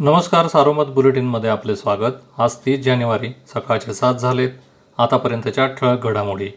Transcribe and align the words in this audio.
नमस्कार 0.00 0.46
सारोमत 0.46 0.84
बुलेटिनमध्ये 0.84 1.50
आपले 1.50 1.76
स्वागत. 1.76 2.12
आज 2.38 2.54
तीस 2.56 2.80
जानेवारी 2.84 3.28
सकाळचे 3.54 3.94
सात 3.94 4.14
झालेत. 4.14 4.50
आतापर्यंतच्या 4.98 5.66
ठळक 5.66 6.04
घडामोडी. 6.04 6.48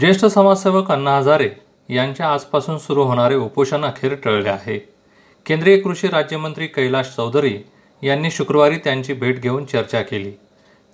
ज्येष्ठ 0.00 0.24
समाजसेवक 0.24 0.90
अण्णा 0.90 1.16
हजारे 1.16 1.48
यांच्या 1.88 2.32
आजपासून 2.32 2.78
सुरू 2.78 3.02
होणारे 3.02 3.34
उपोषण 3.34 3.84
अखेर 3.84 4.14
टळले 4.14 4.48
आहे. 4.48 4.78
केंद्रीय 5.46 5.78
कृषी 5.78 6.08
राज्यमंत्री 6.08 6.66
कैलाश 6.66 7.06
चौधरी 7.06 7.58
यांनी 8.02 8.30
शुक्रवारी 8.30 8.76
त्यांची 8.76 9.12
भेट 9.12 9.40
घेऊन 9.40 9.64
चर्चा 9.64 10.02
केली. 10.02 10.30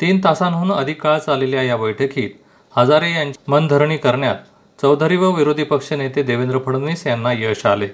तीन 0.01 0.21
तासांहून 0.25 0.73
अधिक 0.73 1.03
काळ 1.03 1.19
चाललेल्या 1.19 1.63
या 1.63 1.77
बैठकीत 1.77 2.31
हजारे 2.77 3.13
यांची 3.13 3.43
मनधरणी 3.49 3.97
करण्यात 3.97 4.37
चौधरी 4.83 5.17
व 5.17 5.31
विरोधी 5.31 5.65
पक्षनेते 5.65 6.23
देवेंद्र 6.23 6.59
फडणवीस 6.67 7.07
यांना 7.07 7.33
यश 7.33 7.67
आले. 7.67 7.89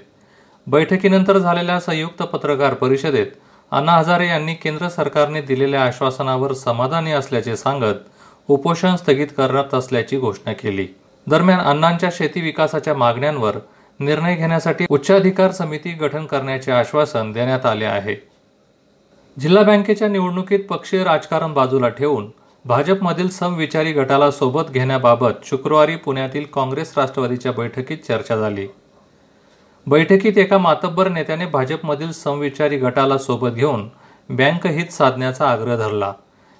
बैठकीनंतर 0.67 1.37
झालेल्या 1.37 1.79
संयुक्त 1.79 2.21
पत्रकार 2.23 2.73
परिषदेत 2.73 3.27
अण्णा 3.71 3.91
हजारे 3.91 4.27
यांनी 4.27 4.53
केंद्र 4.53 4.87
सरकारने 4.89 5.41
दिलेल्या 5.41 5.83
आश्वासनावर 5.83 6.53
समाधानी 6.53 7.11
असल्याचे 7.11 7.55
सांगत 7.55 7.95
उपोषण 8.47 8.95
स्थगित 8.95 9.27
करत 9.37 9.73
असल्याची 9.73 10.17
घोषणा 10.17 10.53
केली. 10.53 10.87
दरम्यान 11.27 11.59
अण्णांच्या 11.59 12.09
शेती 12.13 12.41
विकासाच्या 12.41 12.93
मागण्यांवर 12.93 13.57
निर्णय 13.99 14.35
घेण्यासाठी 14.35 14.85
उच्चाधिकार 14.89 15.51
समिती 15.51 15.91
गठन 15.91 16.25
करण्याचे 16.25 16.71
आश्वासन 16.71 17.31
देण्यात 17.31 17.65
आले 17.65 17.85
आहे. 17.85 18.15
जिल्हा 19.39 19.63
बँकेच्या 19.63 20.07
निवडणुकीत 20.07 20.59
पक्षीय 20.59 21.03
राजकारण 21.03 21.53
बाजूला 21.53 21.89
ठेवून 21.89 22.29
भाजपमधील 22.65 23.29
समविचारी 23.29 23.91
गटाला 23.91 24.31
सोबत 24.31 24.71
घेण्याबाबत 24.71 25.45
शुक्रवारी 25.45 25.95
पुण्यातील 25.95 26.45
काँग्रेस 26.53 26.97
राष्ट्रवादीच्या 26.97 27.51
बैठकीत 27.51 27.97
चर्चा 27.97 28.35
झाली. 28.35 28.67
बैठकीत 29.87 30.37
एका 30.37 30.57
मातब्बर 30.57 31.07
नेत्याने 31.09 31.45
भाजपमधील 31.45 32.11
समविचारी 32.11 32.77
गटाला 32.77 33.17
सोबत 33.17 33.49
घेऊन 33.49 33.87
बँक 34.29 34.67
हित 34.67 34.87
साधण्याचा 34.87 35.49
आग्रह 35.49 35.75
धरला. 35.75 36.13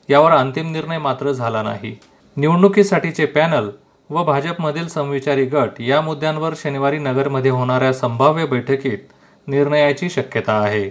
यावर 0.10 0.32
अंतिम 0.32 0.72
निर्णय 0.72 0.98
मात्र 0.98 1.32
झाला 1.32 1.62
नाही. 1.64 2.00
निवडणुकीसाठीचे 2.38 3.26
पॅनल 3.26 3.70
व 4.10 4.24
भाजपमधील 4.24 4.88
समविचारी 4.88 5.46
गट 5.46 5.70
या 5.80 6.02
मुद्द्यांवर 6.02 6.54
शनिवारी 6.58 6.98
नगरमध्ये 6.98 7.52
होणाऱ्या 7.52 7.94
संभाव्य 7.94 8.46
बैठकीत 8.46 8.98
निर्णयाची 9.48 10.10
शक्यता 10.10 10.54
आहे. 10.54 10.90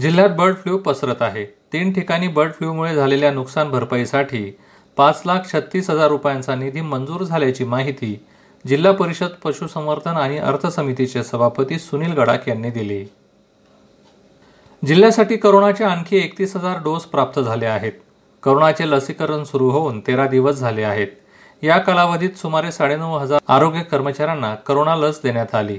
जिल्ह्यात 0.00 0.30
बर्ड 0.30 0.54
फ्लू 0.54 0.78
पसरत 0.78 1.22
आहे. 1.22 1.44
तीन 1.44 1.92
ठिकाणी 1.92 2.28
बर्ड 2.28 2.52
फ्लूमुळे 2.52 2.94
झालेल्या 2.94 3.30
नुकसान 3.30 3.70
भरपाईसाठी 3.70 4.58
पाच 4.96 5.22
लाख 5.26 5.52
छत्तीस 5.52 5.90
हजार 5.90 6.08
रुपयांचा 6.08 6.54
निधी 6.54 6.80
मंजूर 6.80 7.22
झाल्याची 7.22 7.64
माहिती 7.64 8.24
जिल्हा 8.66 8.92
परिषद 8.92 9.28
पशुसंवर्धन 9.44 10.10
आणि 10.10 10.38
अर्थ 10.38 10.66
समितीचे 10.66 11.22
सभापती 11.22 11.78
सुनील 11.78 12.12
गडाख 12.12 12.48
यांनी 12.48 12.70
दिली. 12.70 13.04
जिल्ह्यासाठी 14.86 15.36
करोनाचे 15.36 15.84
आणखी 15.84 16.16
एकतीस 16.16 16.56
हजार 16.56 16.82
डोस 16.82 17.04
प्राप्त 17.04 17.40
झाले 17.40 17.66
आहेत. 17.66 17.92
करोनाचे 18.42 18.90
लसीकरण 18.90 19.44
सुरू 19.44 19.70
होऊन 19.70 20.00
तेरा 20.00 20.26
दिवस 20.26 20.54
झाले 20.54 20.82
आहेत. 20.82 21.06
या 21.62 21.78
कालावधीत 21.78 22.30
सुमारे 22.30 22.72
साडेनऊ 22.72 23.16
हजार 23.16 23.40
आरोग्य 23.48 23.82
कर्मचाऱ्यांना 23.82 24.54
करोना 24.54 24.96
लस 24.96 25.20
देण्यात 25.22 25.54
आली. 25.54 25.78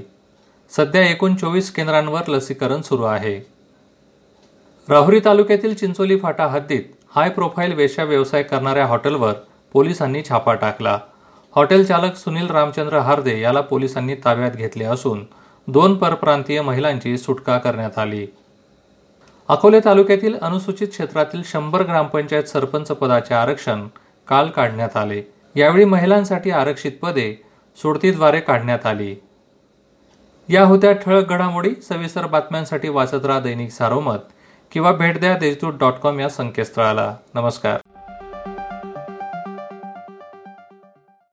सध्या 0.70 1.10
एकूण 1.10 1.34
चोवीस 1.34 1.70
केंद्रांवर 1.70 2.22
लसीकरण 2.28 2.80
सुरू 2.82 3.02
आहे. 3.02 3.46
राहुरी 4.88 5.20
तालुक्यातील 5.24 5.74
चिंचोली 5.74 6.18
फाटा 6.18 6.46
हद्दीत 6.46 6.82
हाय 7.16 7.30
प्रोफाईल 7.30 7.72
वेश्या 7.72 8.04
व्यवसाय 8.04 8.42
करणाऱ्या 8.42 8.86
हॉटेलवर 8.86 9.32
पोलिसांनी 9.72 10.22
छापा 10.28 10.54
टाकला. 10.54 10.98
हॉटेल 11.56 11.84
चालक 11.84 12.16
सुनील 12.16 12.46
रामचंद्र 12.46 12.98
हार्दे 12.98 13.40
याला 13.40 13.60
पोलिसांनी 13.60 14.14
ताब्यात 14.14 14.50
घेतले 14.50 14.84
असून 14.84 15.24
दोन 15.68 15.96
परप्रांतीय 15.96 16.60
महिलांची 16.60 17.18
सुटका 17.18 17.58
करण्यात 17.58 17.98
आली. 17.98 18.26
अकोले 19.48 19.80
तालुक्यातील 19.80 20.38
अनुसूचित 20.42 20.88
क्षेत्रातील 20.88 21.42
शंभर 21.44 21.82
ग्रामपंचायत 21.82 22.44
सरपंच 22.44 22.88
पदाचे 22.88 23.34
आरक्षण 23.34 23.88
काल 24.28 24.48
काढण्यात 24.48 24.96
आले. 24.96 25.22
यावेळी 25.56 25.84
महिलांसाठी 25.84 26.50
आरक्षित 26.50 26.92
पदे 27.02 27.42
सोडतीद्वारे 27.82 28.40
काढण्यात 28.40 28.86
आली. 28.86 29.16
या 30.48 30.64
होत्या 30.64 30.92
ठळक 30.92 31.28
घडामोडी 31.28 31.70
सविस्तर 31.70 32.26
बातम्यांसाठी 32.26 32.88
वाचत 32.88 33.26
राहा 33.26 33.40
दैनिक 33.40 33.70
सारोमत 33.70 34.18
किंवा 34.72 34.92
भेट 34.92 35.20
द्या 35.20 35.38
देशदूत 35.38 35.74
डॉट 35.74 35.92
कॉम 35.92 36.20
या 36.20 36.28
संकेतस्थळाला. 36.28 37.16
नमस्कार. 37.34 37.97